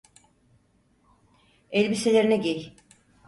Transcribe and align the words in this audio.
Elbiselerini 1.71 2.41
giy. 2.41 2.73